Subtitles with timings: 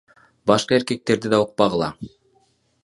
[0.51, 1.91] Башка эркектерди да укпагыла.